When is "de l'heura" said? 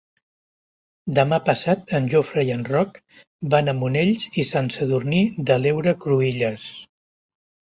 5.51-5.95